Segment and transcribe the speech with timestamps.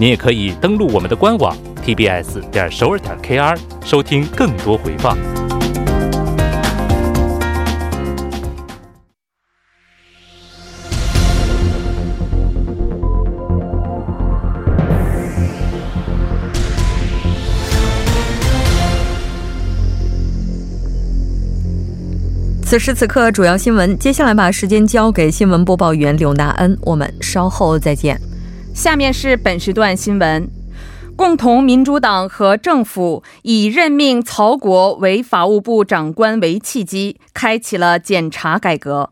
[0.00, 5.18] 您也可以登录我们的官网 tbs 点首尔点 kr 收听更多回放。
[22.62, 23.98] 此时此刻，主要新闻。
[23.98, 28.27] 接下来把时间交给新闻播报员柳娜恩，我们稍后再见。
[28.78, 30.48] 下面是本时段新闻：
[31.16, 39.10] 共同民主党和政府以任命曹国为法务部长官为契机，开启了检察改革。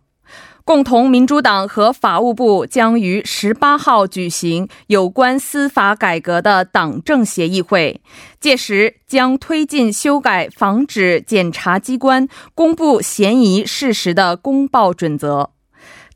[0.64, 8.00] 共同民主党和法务部将于十八号举行有关司法改革的党政协议会，
[8.38, 15.55] 届时将推进修改防止检察机关公布嫌疑事实的公报准则。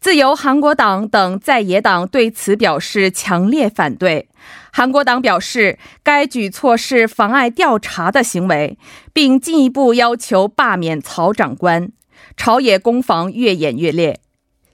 [0.01, 4.31] 自由韩国党等在野党对此表示强烈反对。
[4.73, 8.79] 韩国党表示，该举措是妨碍调查的行为，
[9.13, 11.93] 并进一步要求罢免曹长官。
[12.35, 14.21] 朝野攻防越演越烈。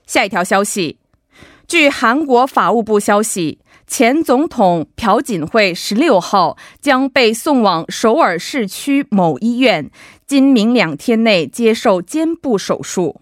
[0.05, 0.99] 下一条消息，
[1.67, 9.91] 据韩国法务部消息，前总统朴槿惠十六号将被送往首尔市区某医院，
[10.25, 13.19] 今明两天内接受肩部手术。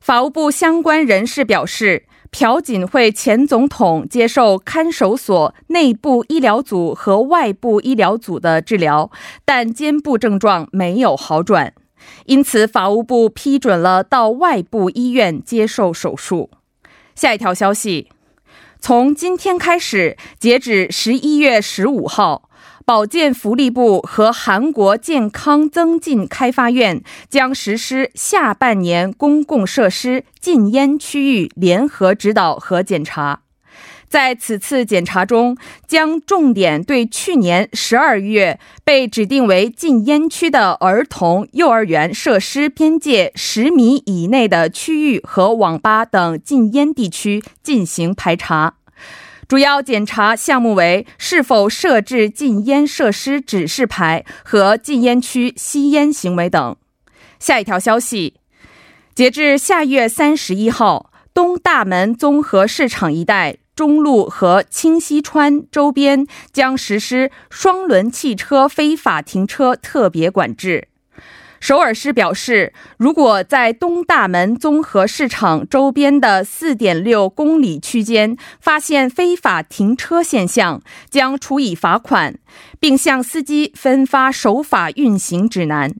[0.00, 9.10] 法务部相关人士表示，朴槿惠前总统接受看守所内部医疗组和外部医疗组的治疗，
[9.44, 11.74] 但肩部症状没有好转，
[12.26, 16.50] 因此法务部批准了到外部医院接受手术。
[17.14, 18.08] 下一条消息，
[18.80, 22.47] 从今天开始，截止十一月十五号。
[22.88, 33.42] 保健福利部和韩国健康增进开发院将实施下半年公共设施禁烟区域联合指导和检查。
[34.08, 48.76] 在此次检查中，将重点对去年十二月被指定为禁烟区的儿童幼儿园设施边界十米以内的区域和网吧等禁烟地区进行排查。
[49.48, 56.76] 主要检查项目为是否设置禁烟设施指示牌和禁烟区吸烟行为等。
[57.40, 58.34] 下一条消息，
[59.14, 70.88] 截至下月三十一号，东大门综合市场一带、中路和清溪川周边将实施双轮汽车非法停车特别管制。
[71.60, 80.80] 首尔市表示，如果在东大门综合市场周边的4.6公里区间发现非法停车现象，
[81.10, 82.38] 将处以罚款，
[82.78, 85.94] 并向司机分发守法运行指南。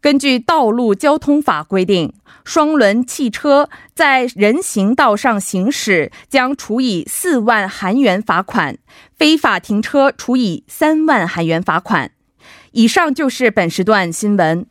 [0.00, 2.12] 根据道路交通法规定，
[2.44, 8.76] 双轮汽车在人行道上行驶将处以4万韩元罚款，
[9.16, 12.12] 非法停车处以3万韩元罚款。
[12.72, 14.66] 以上就是本时段新闻。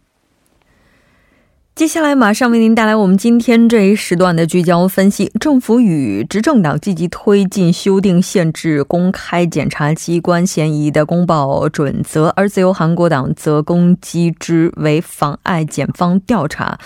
[1.76, 5.32] 接下来马上为您带来我们今天这一时段的聚焦分析。
[5.40, 16.78] 政府与执政党积极推进修订限制公开检察机关嫌疑的公报准则，而自由韩国党则攻击之为妨碍检方调查。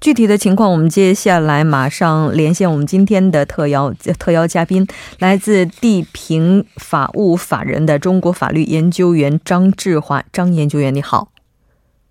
[0.00, 4.86] 具体的情况，我们接下来马上连线我们今天的特邀特邀嘉宾，
[5.18, 10.22] 来自地平法务法人的中国法律研究员张志华。
[10.32, 11.32] 张研究员，你好。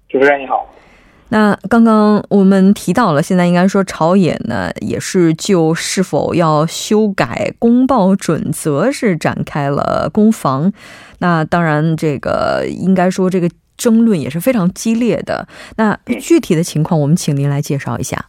[0.09, 0.67] 主持人你好。
[1.29, 10.71] 那刚刚我们提到了，现在应该说朝野呢也是就是否要修改公报准则是展开了攻防。
[11.19, 15.47] 那当然，这个应该说这个争论也是非常激烈的。
[15.77, 18.25] 那具体的情况，我们请您来介绍一下。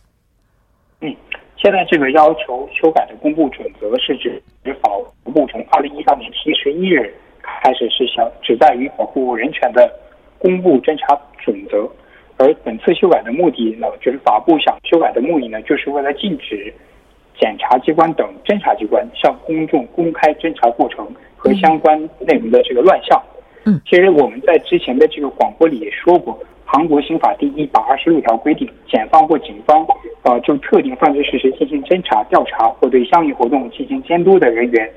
[1.03, 1.15] 嗯，
[1.57, 4.43] 现在这个要求修改的公布准则是指
[4.83, 9.89] 法务部从二零一三年七月十一日开始是想旨在于保护人权的
[10.39, 11.15] 公布侦查
[11.45, 11.87] 准则。
[12.39, 16.73] 而本次修改的目的呢，就是法部想修改的目的呢，就是为了禁止
[17.39, 21.07] 检察机关等侦查机关向公众公开侦查过程
[21.37, 23.21] 和相关内容的这个乱象。
[23.65, 29.87] 嗯，其实我们在之前的这个广播里也说过，韩国刑法第一百二十六条规定，检方或警方，
[30.23, 34.89] 呃，就特定犯罪事实进行侦查、调查或对相应活动进行监督的人员，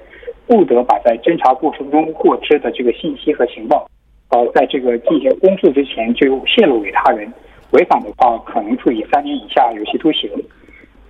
[0.46, 3.90] 不得把在侦查过程中获知的这个信息和情报，
[4.30, 7.32] 呃，在这个进行公诉之前就泄露给他人，
[7.72, 10.30] 违反的话可能处以三年以下有期徒刑。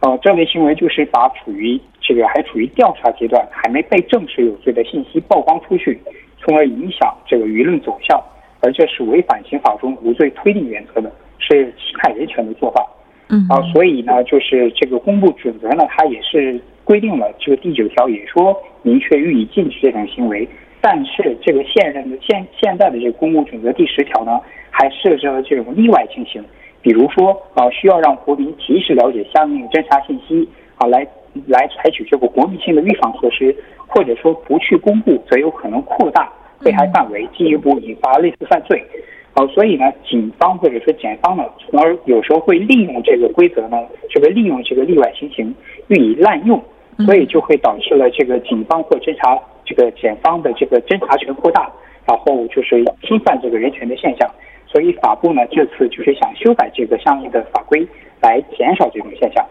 [0.01, 5.99] 呃，这类行为就是把处于这个还处于调查阶段、还没被证实有罪的信息曝光出去，
[6.37, 8.17] 从而影响这个舆论走向，
[8.61, 12.85] 而这是违反刑法中无罪推定原则的，是侵害人权的做法。
[13.27, 20.47] 嗯啊，所以呢，就是这个公布准则呢，它也是规定了这个第九条也说明确予以禁止这种行为，
[20.81, 24.39] 但是这个现任的现现在的这个公共准则第十条呢，
[24.69, 26.43] 还设置了这种例外情形。
[26.81, 30.47] 比如说啊，需要让国民及时了解相应侦查信息
[30.77, 31.05] 啊，来
[31.47, 33.53] 来采取这个国民性的预防措施，
[33.85, 36.31] 或者说不去公布，则有可能扩大
[36.63, 38.81] 被害范围，进一步引发类似犯罪。
[39.33, 43.77] 啊，所以呢，警方或者说检方呢，从而有时候会利用这个规则呢，
[44.09, 45.53] 这个利用这个例外情形
[45.87, 46.63] 予以滥用，
[47.05, 49.37] 所以就会导致了这个警方或侦查
[49.69, 51.71] 这个检方的这个侦查权扩大，
[52.07, 54.27] 然后就是侵犯这个人权的现象。
[54.67, 57.87] 所以法部呢，这次就是想修改这个相应的法规，
[58.21, 59.45] 来减少这种现象。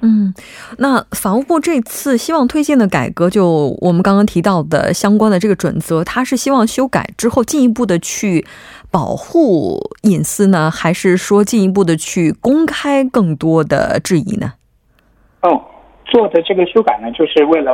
[0.00, 0.32] 嗯，
[0.78, 8.46] 那法务部这次希望推进的改革，就我们刚刚提到的相关的这个准则，它是希望修改之后进一步的去
[8.92, 14.52] 保护隐私呢，还是说进一步的去公开更多的质疑呢？
[15.42, 15.60] 哦，
[16.04, 17.72] 做的这个修改呢，就是为了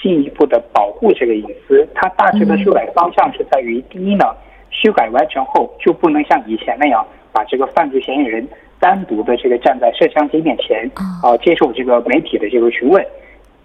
[0.00, 1.86] 进一步的保护这个隐私。
[1.94, 4.24] 它大致的修改方向是在于，第一呢。
[4.68, 8.46] 修改完成后，就不能像以前那样把这个犯罪嫌疑人
[8.78, 10.90] 单独的这个站在摄像机面前
[11.22, 13.02] 啊，接受这个媒体的这个询问。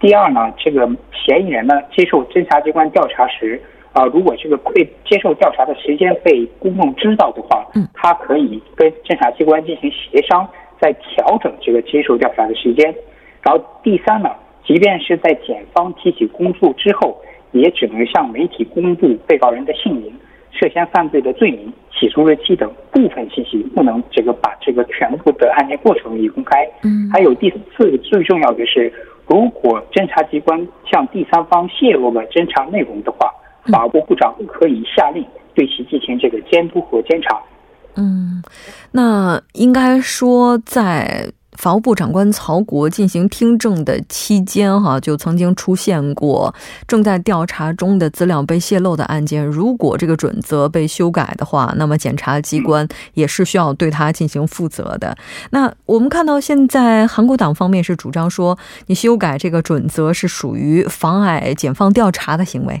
[0.00, 3.60] 第二呢，这个嫌疑人呢接受侦查机关调查时
[3.92, 10.48] 啊，如果这个被接受调查的时间被公众知道的话，他可以跟侦查机关进行协商，
[10.80, 12.94] 再调整这个接受调查的时间。
[13.42, 14.30] 然后第三呢，
[14.64, 17.20] 即便是在检方提起公诉之后，
[17.52, 20.12] 也只能向媒体公布被告人的姓名。
[20.54, 26.68] 涉嫌犯罪的罪名、起诉日期等部分信息不能这个把这个全部的案件过程予以公开。
[26.84, 28.92] 嗯，还有第四个最重要的是，
[29.26, 33.30] 如果侦查机关向第三方泄露了侦查内容的话，
[33.72, 35.24] 法务部长可以下令
[35.54, 37.40] 对其进行这个监督和监察。
[37.96, 38.42] 嗯，
[38.92, 41.32] 那应该说在。
[41.58, 46.52] 法务部长官曹国进行听证的期间，哈，就曾经出现过
[46.88, 49.44] 正在调查中的资料被泄露的案件。
[49.44, 55.16] 如果这个准则被修改的话，那么检察机关也是需要对他进行负责的。
[55.50, 62.80] 那我们看到现在韩国党方面是主张说，你修改这个准则是属于妨碍检方调查的行为。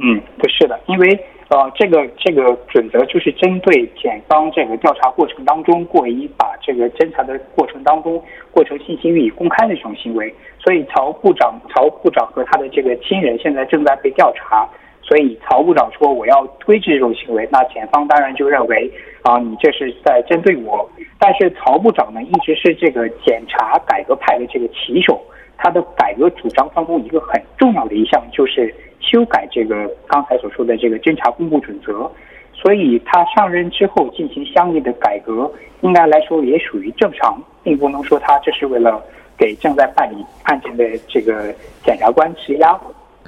[0.00, 1.24] 嗯，不是的，因为。
[1.50, 10.30] 呃，这个这个准则就是针对检方这个调查过程当中过于把这个侦查的过程当中过程信息予以公开的这种行为，
[10.62, 14.68] 所以曹部长曹部长和他的这个亲人现在正在被调查，
[15.00, 18.92] 所以曹部长说我要推迟这种行为，那检方当然就认为
[19.22, 20.86] 啊你这是在针对我，
[21.18, 25.18] 但是曹部长呢一直是这个检察改革派的这个旗手，
[25.58, 28.74] 他的改革主张当中一个很重要的一项就是。
[29.00, 32.10] 修改这个刚才所说的这个侦查公布准则，
[32.52, 39.02] 所以他上任之后进行相应的改革，应该来说也属于正常，并不能说他这是为了
[39.38, 41.54] 给正在办理案件的这个
[41.84, 42.78] 检察官施压。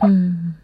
[0.03, 0.55] 嗯。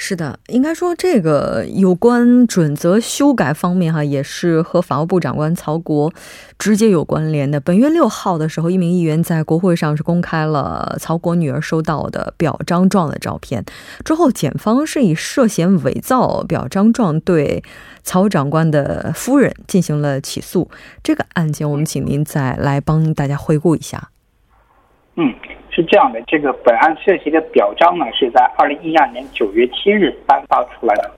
[0.00, 6.10] 是的，应该说这个有关准则修改方面哈，也是和法务部长官曹国
[6.56, 7.58] 直接有关联的。
[7.58, 13.64] 本月六号的时候，一名议员在国会上是公开了曹国女儿收到的表彰状的照片。
[14.04, 17.64] 之后，检方是以涉嫌伪造表彰状对
[18.04, 20.70] 曹长官的夫人进行了起诉。
[21.02, 24.10] 这个案件，我们请您再来帮大家回顾一下。
[25.16, 25.34] 嗯。
[25.70, 31.10] 是这样的，这个本案涉及的表彰呢，是在二零一二年九月七日颁发出来的。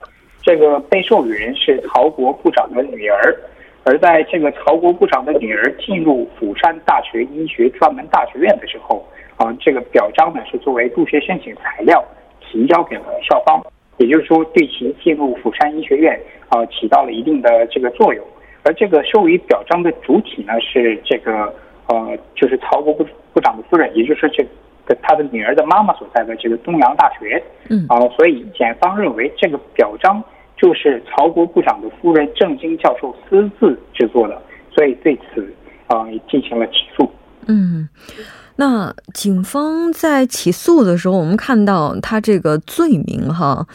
[0.43, 3.35] 这个被授予人是曹国部长的女儿，
[3.83, 9.03] 而在这个曹国部长的女儿进入釜山大学医学专门大学院的时候，
[9.37, 12.03] 啊，这个表彰呢是作为入学申请材料
[12.41, 13.63] 提交给了校方，
[13.97, 18.23] 也就是说对其进入釜山医学院啊起到了一定的这个作用。
[18.63, 21.51] 而这个授予表彰的主体呢是这个。
[21.91, 24.41] 呃，就是曹国部部长的夫人，也就是这
[24.85, 30.23] 个他的女儿的妈妈所在的这个东洋大学，嗯，啊，所以检方认为这个表彰
[30.55, 34.41] 就是曹国部长的夫人郑经教授私自制作的，
[34.73, 35.53] 所以对此
[35.87, 37.11] 啊进行了起诉。
[37.47, 37.89] 嗯，
[38.58, 43.66] 那警方在起诉的时候，我们看到他这个罪名哈，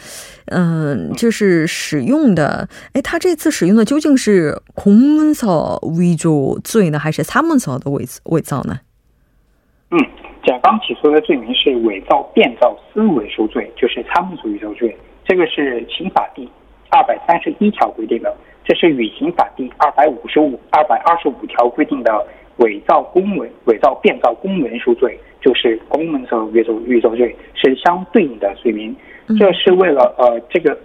[0.46, 8.80] 嗯，就是使用的，哎，他这次使用的究竟是公文서위조罪呢，还是사문서的伪伪造呢？
[9.92, 9.98] 嗯，
[10.44, 14.96] 检方起诉的罪名是伪造、变造私文书罪，就是参谋主义罪。
[15.24, 16.50] 这个是刑法第
[16.90, 22.26] 二百三十一条规定的，这是与刑法第二百五十五、二百二十五条规定的
[22.57, 28.95] 伪造公文、伪造、变造公文书罪，就是公文上伪造伪造罪是相对应的罪名。
[29.39, 30.77] 这是为了呃，这个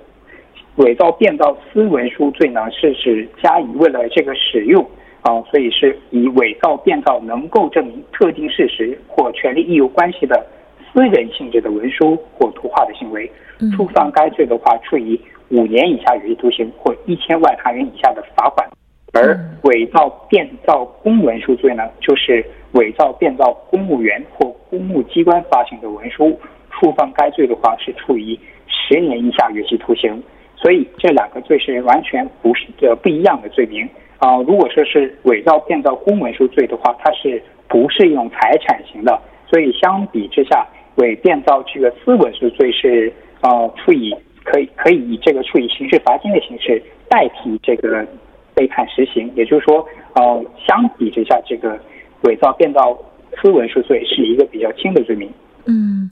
[0.76, 4.84] 伪造、变造私文书罪呢，是指加以为了这个使用。
[5.22, 10.44] 啊，所以是以伪造、变造能够证明特定事实或权利义务关系的
[10.92, 13.30] 私人性质的文书或图画的行为，
[13.76, 18.68] 触犯该罪的话，处以五年以下有期徒刑或一千万韩元以下的罚款。
[19.12, 26.38] 而伪造、变造公文书罪呢，就是伪造、变造公务员或公务机关发行的文书，
[26.71, 30.23] 触犯该罪的话，是处以十年以下有期徒刑。
[30.57, 33.88] 所以这两个罪是完全不是呃不一样的罪名。
[34.19, 40.64] 啊，如果说是伪造、变造公文书罪的话，它是不适用财产刑的，所以相比之下，
[40.95, 44.14] 伪变造这个私文书罪是呃处以
[44.45, 48.07] 可以可以以这个处以刑事罚金的形式代替这个
[48.54, 51.78] 被判实刑，也就是说，呃，相比之下，这个
[52.23, 52.97] 伪造、变造
[53.40, 55.30] 私文书罪是一个比较轻的罪名。
[55.66, 56.11] 嗯，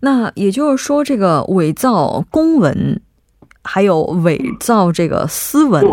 [0.00, 3.00] 那也就是说，这个伪造公文。
[3.64, 5.84] 还有伪造这个私文，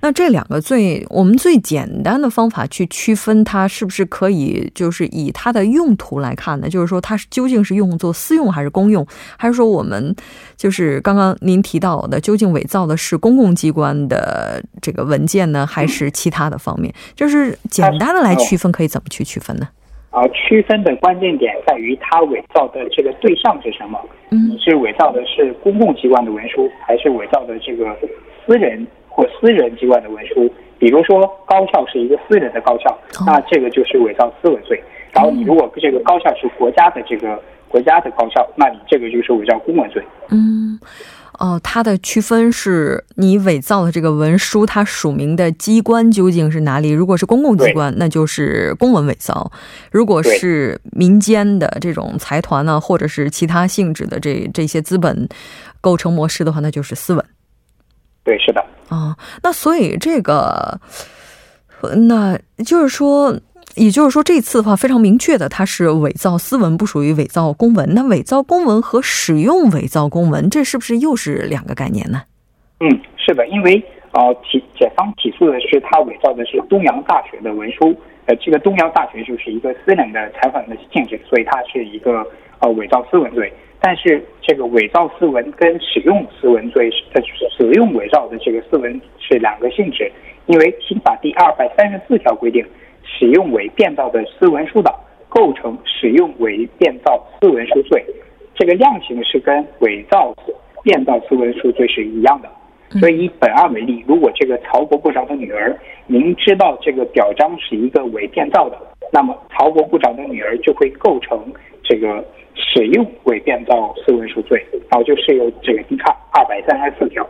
[0.00, 6.68] 那这两个最，我们最简单的方法去区分它，是不是可以就是以它的用途来看呢？
[6.68, 9.06] 就是说，它是究竟是用作私用还是公用，
[9.38, 10.14] 还是说我们
[10.56, 16.94] 就是刚刚您提到的，究竟伪造的是公共机关的这个文件呢，还是其他的方面？
[17.16, 19.68] 就是简单的来区分，可以怎么去区分呢？
[20.14, 24.00] 啊，区分的关键点在于它伪造的这个对象是什么？
[24.30, 27.96] 你是伪造的是公共机关的文书，还是伪造的这个
[28.46, 30.48] 私人或私人机关的文书？
[30.78, 34.80] 比如说高校是一个私人的高校，那这个就是伪造私文罪。
[35.12, 40.00] 然后你如果这个高校是国家的这个国家的高校，那你这个就是伪造公文罪。
[40.30, 40.78] 嗯。
[41.38, 46.90] 哦，它的区分是你伪造的这个文书，它署名的机关究竟是哪里？
[46.90, 49.50] 如果是公共机关，那就是公文伪造；
[49.90, 55.28] 如果是民间的这种财团呢，或者是其他性质的这这些资本
[55.80, 57.24] 构成模式的话，那就是私文。
[58.22, 58.64] 对，是的。
[58.88, 60.80] 啊，那所以这个，
[61.96, 63.38] 那就是说。
[63.76, 67.92] 也就是说，这次的话非常明确的，它是伪造私文，不属于伪造公文。
[67.94, 72.22] 那伪造公文和使用伪造公文，这是不是又是两个概念呢？
[72.80, 77.94] 嗯，是的，因为呃，起检方起诉的是他伪造的是东阳大学的文书，
[78.26, 82.24] 呃，这个东阳大学就是一个私人的采访的性质，所以它是一个
[82.60, 83.52] 呃伪造私文罪。
[83.80, 87.22] 但是这个伪造私文跟使用私文罪，呃，
[87.56, 90.10] 使用伪造的这个私文是两个性质，
[90.46, 92.64] 因为刑法第二百三十四条规定。
[93.16, 94.92] 使用伪变造的私文书的，
[95.28, 98.04] 构成使用伪变造私文书罪，
[98.54, 100.34] 这个量刑是跟伪造
[100.82, 102.48] 变造私文书罪是一样的。
[103.00, 108.78] 所以以本案为例，如果这个曹国部长的女儿明知道这个表彰是一个伪变造的，
[109.12, 111.52] 那么曹国部长的女儿就会构成
[111.82, 117.26] 这个使用伪变造私文书罪，然后就适用这个第二二百三十四条。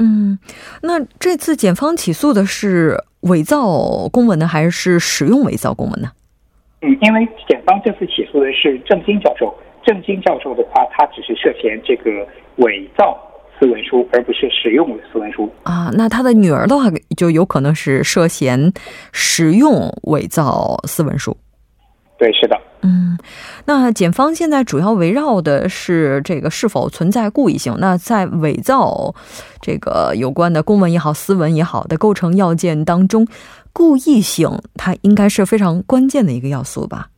[0.00, 0.38] 嗯，
[0.82, 2.98] 那这次检方起诉的是。
[3.24, 6.08] 伪造公文呢，还是使用伪造公文呢？
[6.80, 9.54] 嗯，因为检方这次起诉的是郑金教授，
[9.84, 12.26] 郑金教授的话，他只是涉嫌这个
[12.56, 13.14] 伪造
[13.58, 15.90] 私文书，而不是使用私文书啊。
[15.92, 18.72] 那他的女儿的话，就有可能是涉嫌
[19.12, 21.36] 使用伪造私文书。
[22.16, 22.58] 对，是的。
[22.82, 23.18] 嗯，
[23.66, 27.76] 那检方现在主要围绕的是这个是否存在故意性。
[27.78, 29.14] 那在伪造
[29.60, 33.26] 这个有关的公文也好、私文也好的构成要件当中，
[33.72, 37.08] 故意性它应该是非常关键的一个要素吧？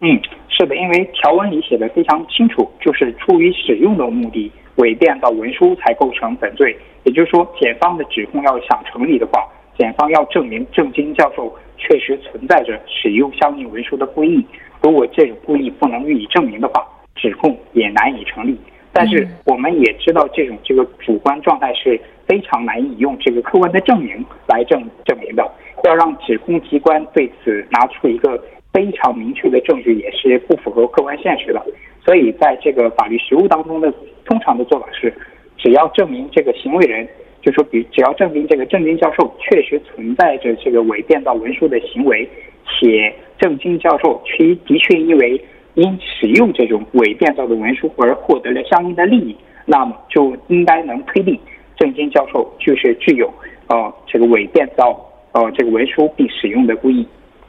[0.00, 6.76] 嗯，是的，因为条文里写的非常清楚，就是出于使用的目的伪变造文书才构成本罪。
[7.04, 9.46] 也就是说，检方的指控要想成立的话，
[9.78, 14.44] 检方要证明郑经教授确实存在着使用相应文书的故意。
[14.82, 18.56] 如果这种故意不能予以证明的话，指控也难以成立。
[18.92, 25.50] 但是我们也知道，这种这个主观状态是非常难以用这个客观的证明来证证明的。
[25.84, 31.60] 要让指控机关对此拿出一个非常明确的证据，也是不符合客观现实的。
[32.04, 33.92] 所以，在这个法律实务当中的
[34.24, 35.12] 通常的做法是，
[35.58, 37.06] 只要证明这个行为人，
[37.44, 42.28] 就说比只要证明这个郑军教授确实存在着这个伪变造文书的行为。
[42.66, 45.38] 且郑经教授却的确因为
[45.74, 49.36] 因使用这种伪变造的文书而获得了相应的利益，
[49.66, 51.38] 那么就应该能推定
[51.76, 53.32] 郑经教授就是具有
[53.68, 54.98] 呃这个伪变造
[55.32, 57.06] 呃这个文书并使用的故意。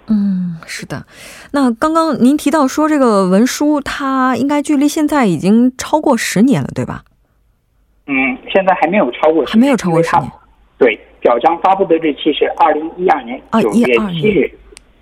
[0.08, 1.06] 嗯，是的。
[1.54, 7.04] 那刚刚您提到说这个文书，它应该距离现在已经超过十年了，对吧？
[8.08, 10.32] 嗯，现在还没有超过，还没有超过十年。
[10.78, 14.52] 对，表彰发布的日期是二零一二年九月七日。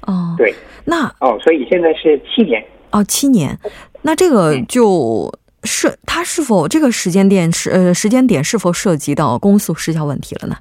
[0.02, 0.54] 哦，对，
[0.86, 2.64] 那哦，所以现在是七年。
[2.92, 3.58] 哦，七年。
[4.02, 5.32] 那这个就
[5.64, 10.56] 是它是否这个时间点是呃时间点是否涉及到公诉时效问题了呢？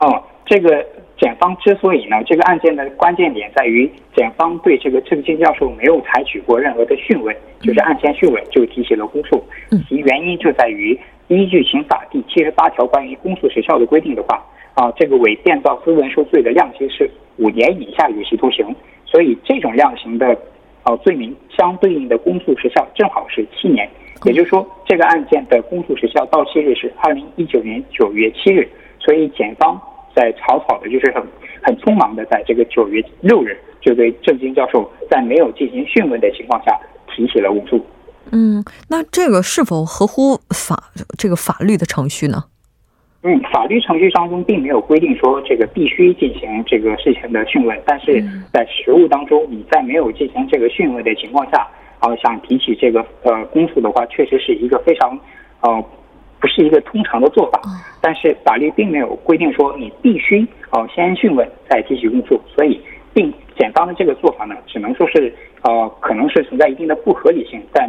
[0.00, 0.84] 哦，这个。
[1.20, 9.40] 检方之所以呢，这个案件的关键点在于，检方对这个郑金教授没有采取过任何的讯问，就是案前讯问就提起了公诉。
[9.88, 10.98] 其原因就在于，
[11.36, 14.42] 依据刑法第七十八条关于公诉时效的规定的话，
[14.74, 18.66] 啊，这个伪变造私文书罪的量刑是五年以下有期徒刑，
[19.06, 20.36] 所以这种量刑的，
[20.84, 23.88] 呃，罪名相对应的公诉时效正好是七年，
[24.24, 29.80] 也就是说，这个案件的公诉时效到期日是二零一九年九月七日，所以检方。
[30.14, 31.22] 在草草的，就是很
[31.62, 37.82] 很匆忙的，在这个九月六日，就对郑金教授在没有进行讯问的情况下提起了公诉。
[38.30, 42.44] 嗯，那这个是否合乎法这个法律的程序呢？
[43.22, 51.66] 嗯，法律程序当中并没有规定说这个必须进行这个事情的讯问，但是在实务当中，你在没有进行这个讯问的情况下，
[51.98, 55.18] 啊，想提起这个呃公诉的话，确实是一个非常
[55.60, 55.84] 呃。
[56.40, 57.60] 不是一个通常的做法，
[58.00, 62.80] 但是法律并没有规定说你必须哦先讯问再提起公诉，所以
[63.14, 67.88] 并检方的这个做法呢，只能说是呃可能是存在一定的不合理性，但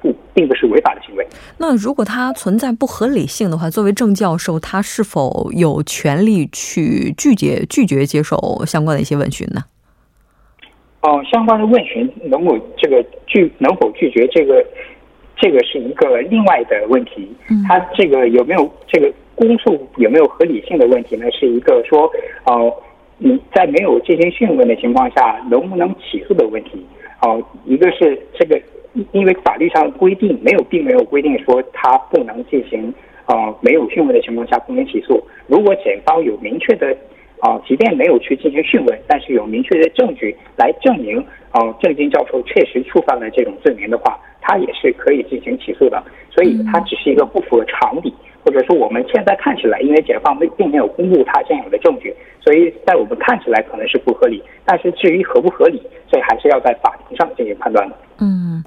[0.00, 1.26] 不并不是违法的行为。
[1.58, 9.62] 那如果它存在不合理性的话，作为郑教授，他是否有权利去拒绝拒绝接受相关的一些问询呢？
[11.00, 14.64] 哦，相关的问询能否这个拒能否拒绝这个？
[15.38, 17.30] 这个是一个另外的问题，
[17.68, 21.26] 他这个有没有这个公诉有没有合理性的问题呢？
[21.30, 22.10] 是一个说，
[22.44, 22.72] 哦，
[23.18, 26.82] 你在没有进行讯问的情况下，能不能起诉的问题？
[27.20, 28.58] 哦，一个是这个，
[29.12, 32.92] 因为法律上规定没有，并没有规定说他不能进行，
[33.26, 35.22] 呃，没有讯问的情况下不能起诉。
[35.46, 36.96] 如果检方有明确的。
[37.40, 41.18] 啊，即便没有去进行讯问，但是有明确的证据来证明，
[41.50, 46.02] 啊，郑金教授确实触犯了这种罪名的话，他也是可以进行起诉的。
[46.30, 54.42] 所以，他只是一个不符合常理，或者说我们现在看起来，因为检方没并没有公布他现有的证据，所以在我们看起来可能是不合理。
[54.64, 55.76] 但是至于合不合理，
[56.08, 57.94] 所以还是要在法庭上进行判断的。
[58.18, 58.64] 嗯。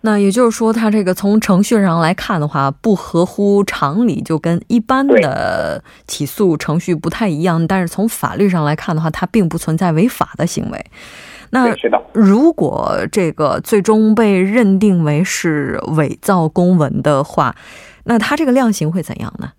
[0.00, 7.66] 那也就是说，他这个从程序上来看的话，不合乎常理，就跟一般的起诉程序不太一样。
[7.66, 10.86] 但是从法律上来看的话，它并不存在违法的行为。
[11.50, 11.74] 那
[12.12, 17.56] 如果这个最终被认定为是伪造公文的话，
[18.04, 19.50] 那他这个量刑会怎样呢？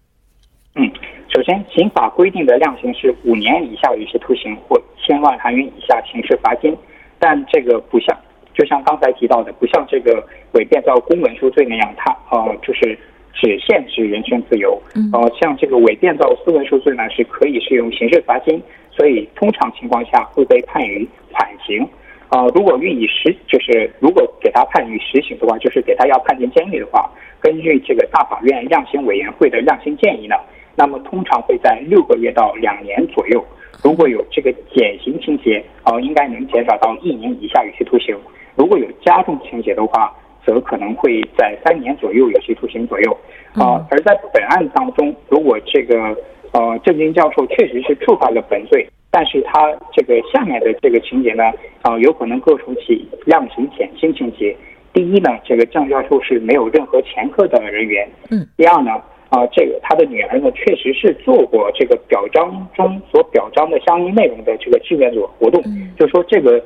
[0.76, 0.90] 嗯，
[1.28, 6.78] 首先，刑法规定的量刑是五年以下有期徒刑或千万韩元以下刑事罚金，
[7.20, 8.18] 但这个不像。
[8.60, 13.00] 就像刚才提到的，不像这个伪变造公文书罪那样，它呃就是
[13.34, 14.78] 只限制人身自由。
[15.13, 21.88] 呃，像这个伪变造私文书罪呢，是可以适用刑事罚金，所以通常情况下会被判于缓刑。
[22.32, 30.36] 呃，如果予以实，就是如果给他判予实刑的话，就是给他要判进监狱的话，根据这个大法院量刑委员会的量刑建议呢，
[30.76, 33.41] 那么通常会在六个月到两年左右。
[33.86, 38.13] 如果有这个减刑情节，呃，应该能减少到一年以下有期徒刑。
[38.56, 40.14] 如果有加重情节的话，
[40.46, 43.18] 则可能会在三年左右有期徒刑左右。
[43.54, 46.16] 啊，而在本案当中，如果这个
[46.54, 51.44] 呃郑军教授确实是触犯了本罪，但是他这个下面的这个情节呢，
[51.82, 54.56] 啊，有可能构成其量刑减轻情节。
[54.94, 58.08] 第一呢，这个郑教授是没有任何前科的人员。
[58.30, 58.48] 嗯。
[58.56, 58.92] 第二呢，
[59.30, 65.62] 啊，这个他的女儿呢，确实是做过这个表彰中所表彰的相应内容的这个志愿者活动。
[65.66, 65.92] 嗯。
[66.00, 66.64] 就说这个。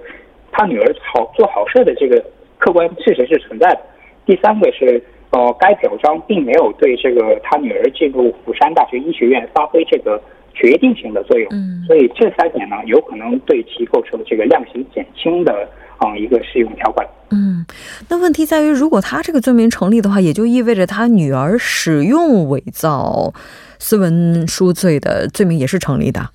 [0.53, 2.23] 他女儿好做好事的这个
[2.57, 3.81] 客观事实是存在的。
[4.25, 10.21] 第三个是，呃，该表彰并没有对这个他女儿进入釜山大学医学院发挥这个
[10.53, 11.49] 决定性的作用。
[11.51, 17.05] 嗯，所以这三点呢，有可能对其构成这个量刑减轻的啊一个适用条款。
[17.31, 17.65] 嗯，
[18.07, 23.33] 那问题在于，如果他这个罪名成立的话，也就意味着他女儿使用伪造
[23.79, 26.29] 私文书罪的罪名也是成立的。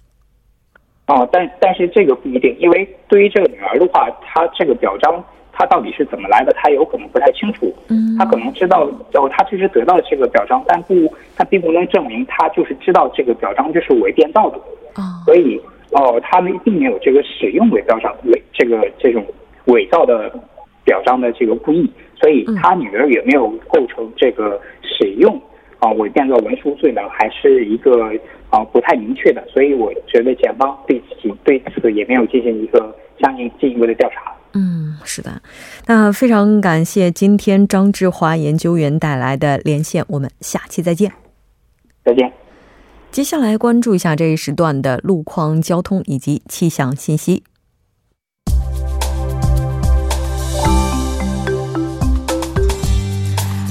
[1.09, 7.75] 哦，但但是这个不一定，因为对于这个女儿的话，她这个表彰，她到底是怎么来的，她有可能不太清楚。
[7.89, 10.95] 嗯，她可能知道，哦，她确实得到这个表彰，但不，
[11.35, 14.57] 她并不能证明她就是知道这个表彰就是伪变造的。
[14.95, 15.61] 啊，所以
[15.93, 19.25] 哦，他们并没有这个使用伪标章伪这个这种
[19.67, 20.31] 伪造的
[20.85, 25.41] 表彰的这个故意，所以他女儿也没有构成这个使用
[25.79, 28.13] 啊伪变造文书罪呢，还是一个
[28.51, 29.47] 啊不太明确的。
[29.49, 34.33] 所以我觉得检方对此对此也没有进行一个相应进一步的调查。
[34.55, 35.43] 嗯，是的，
[35.87, 41.13] 那非常感谢今天张志华研究员带来的连线，我们下期再见。
[42.03, 42.33] 再见。
[43.11, 47.43] 接下来关注一下这一时段的路况、交通以及气象信息。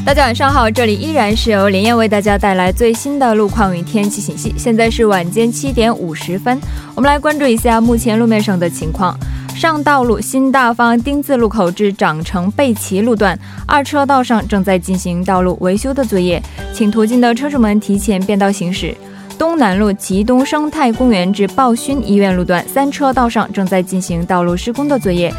[0.07, 4.53] 大家晚上好，这里依然是由连燕为大家带来最新的路况与天气信息。
[4.57, 6.57] 现在是晚间七点五十分，
[6.95, 9.19] 我们来关注一下目前路面上的情况。
[9.53, 16.41] 上道路新大方丁字路口至长城贝奇路段二车道上正在进行道路维修的作业，
[16.71, 18.95] 请途经的车主们提前变道行驶。
[19.37, 25.33] 东南路吉东生态公园至报勋医院路段三车道上正在进行道路施工的作业，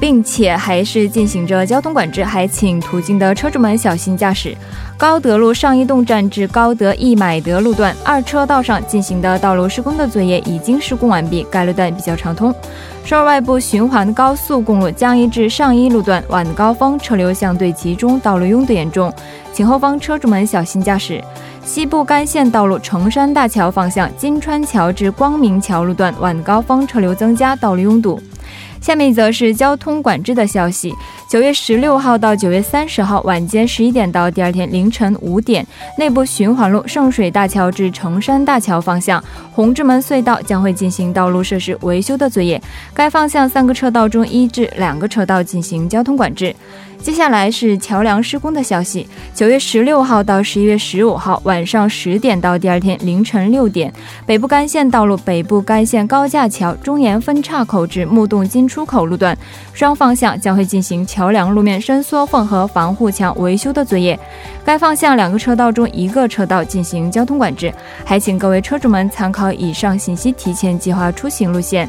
[0.00, 4.56] 并且还是进行着交通管制，还请途经的车主们小心驾驶。
[4.98, 12.54] 高德路上一洞站至高德易买得路段二车道上进行的道路施工的作业已经施工完毕，该路段比较畅通。
[13.04, 19.12] 首尔外部循环高速公路江一至上一路段晚高峰车流相对集中，道路拥堵严重，
[19.52, 21.22] 请后方车主们小心驾驶。
[21.64, 28.20] 西部干线道路成山大桥方向金川桥至光明桥路段晚高峰车流增加，道路拥堵。
[28.80, 30.94] 下面一则是交通管制的消息。
[31.28, 35.66] 九月十六号到九月三十号晚间十一点到第二天凌晨五点，
[35.98, 42.60] 内部循环路圣水大桥至成山大桥方向红志门隧道将会进行道路设施维修的作业，
[42.94, 46.54] 该方向三个车道中一至两个车道进行交通管制。
[46.98, 49.06] 接下来是桥梁施工的消息。
[49.32, 53.92] 九月十六号到十一月十五号晚上十点到第二天凌晨六点，
[54.24, 59.36] 北部干线道路北部干线高架桥中沿分岔口至木洞金出口路段
[59.72, 64.18] 双方向将会进行桥梁路面伸缩缝和防护墙维修的作业。
[64.64, 67.72] 该方向两个车道中一个车道进行交通管制，
[68.04, 71.88] 还请各位车主们参考以上信息，提前计划出行路线。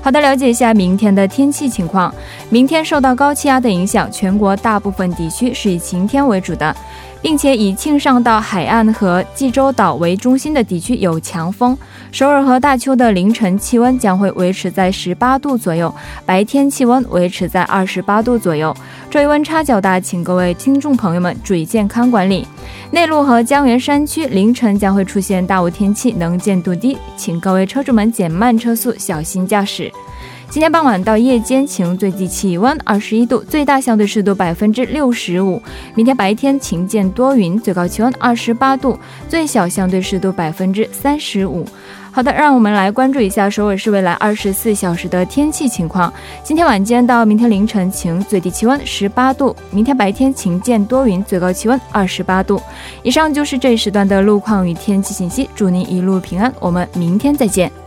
[0.00, 2.14] 好的，了解一下明天的天气情况。
[2.50, 6.76] 明天受到高气压的影响，全国大部分地区是以晴天为主的。
[7.24, 11.74] 并且以庆尚道海岸和济州岛为中心的地区有强风。
[12.12, 15.92] 首尔和大邱的凌晨气温将会维持在十八度左右，
[16.26, 18.76] 白天气温维持在二十八度左右。
[19.08, 22.46] 这一温差较大，请各位听众朋友们注意健康管理。
[22.90, 29.90] 内陆和江原山区凌晨将会出现大雾天气，能见度低，请各位车主们减慢车速，小心驾驶。
[30.54, 35.60] 今天傍晚到夜间晴，最低气温二十一度，最大相对湿度百分之六十五。
[35.96, 38.96] 明天白天晴间多云，最高气温二十八度，
[39.28, 41.66] 最小相对湿度百分之三十五。
[42.12, 46.14] 好的，让我们来关注一下首尔市未来二十四小时的天气情况。
[46.44, 52.62] 今天晚间到明天凌晨晴，最低气温十八度；明天白天晴间多云，最高气温二十八度。
[53.02, 57.83] 以上就是这一时段的路况与天气信息，祝您一路平安，我们明天再见。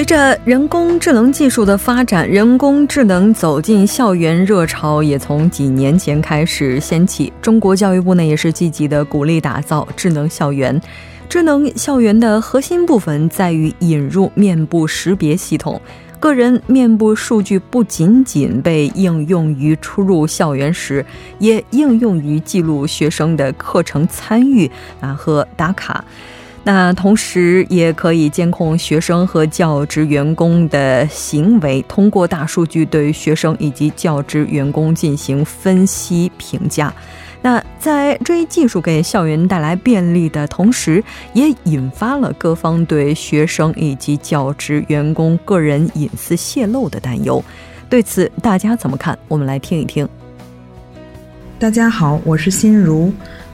[0.00, 7.30] 随着人工智能技术的发展，人工智能走进校园热潮也从几年前开始掀起。
[7.42, 10.80] 中国教育部呢也是积极的鼓励打造智能校园。
[11.28, 15.78] 智能校园的核心部分在于引入面部识别系统，
[16.18, 21.04] 个人面部数据不仅仅被应用于出入校园时，
[21.38, 26.02] 也应用于记录学生的课程参与啊和打卡。
[26.62, 36.92] 那同时也可以监控学生和教职员工的行为，通过大数据对学生以及教职员工进行分析评价。
[37.42, 47.42] 那在这一技术给校园带来便利的同时，也引发了各方对学生以及教职员工个人隐私泄露的担忧。
[47.88, 49.18] 对此，大家怎么看？
[49.26, 50.06] 我们来听一听。
[51.58, 53.10] 大家好，我是心如。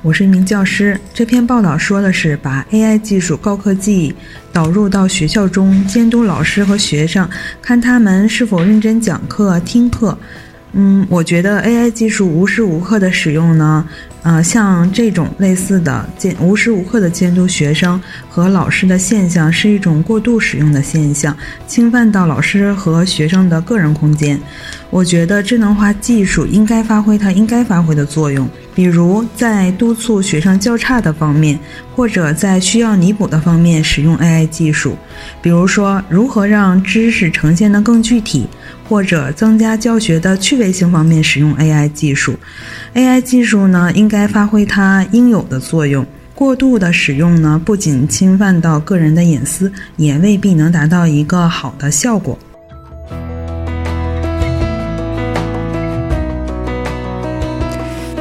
[0.07, 0.97] 我是一名教师。
[1.13, 4.15] 这篇报道说的是把 AI 技术高科技
[4.53, 7.29] 导入到学校中，监督老师和学生，
[7.61, 10.17] 看他们是否认真讲课、听课。
[10.75, 13.85] 嗯，我觉得 AI 技术无时无刻的使用呢，
[14.23, 24.39] 呃，像这种类似的监无时无刻的监督学生和老师的现象，是一种过度使用的现象，侵犯到老师和学生的个人空间。
[24.89, 31.59] 我觉得智能化技术应该发挥它应该发挥的作用，比如在督促学生较差的方面，
[31.97, 34.97] 或者在需要弥补的方面使用 AI 技术，
[35.43, 38.47] 比如说如何让知识呈现得更具体。
[38.89, 42.39] 或者增加教学的趣味性方面使用 AI 技术
[42.95, 46.07] ，AI 技术呢应该发挥它应有的作用。
[46.37, 52.39] 过度的使用呢，不仅侵犯到个人的隐私，也未必能达到一个好的效果。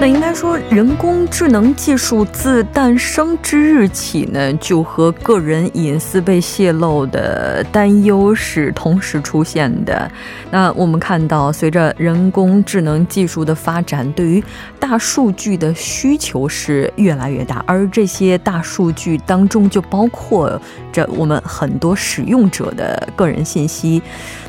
[0.07, 10.09] 应该说，人工智能技术自诞生之日起呢，就和个人隐私被泄露的担忧是同时出现的。
[10.51, 14.43] 那我们看到，随着人工智能技术的发展，对于
[14.79, 24.01] 大数据的需求是越来越大，而这些大数据当中就包括着我们很多使用者的个人信息。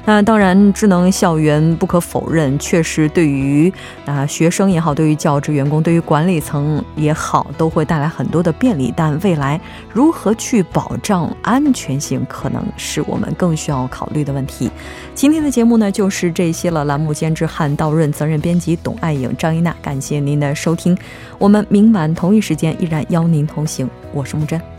[0.08, 3.72] 那当然，智能校园不可否认，确实对于
[4.04, 8.94] 啊学生也好，对于教职员工，对于管理层也好，都会带来很多的便利。
[8.96, 9.60] 但未来
[9.92, 14.70] 如何去保障安全性，可能是我们更需要考虑的问题。
[15.12, 16.84] 今天的节目呢，就是这些了。
[16.84, 20.96] 栏目监制汉道润，责任编辑董爱颖、张一娜，感谢您的收听。
[21.36, 24.75] 我们明晚同一时间依然邀您同行，我是木真。